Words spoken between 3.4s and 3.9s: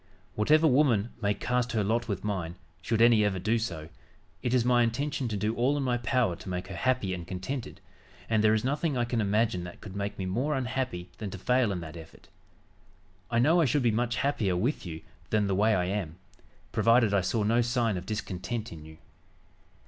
so,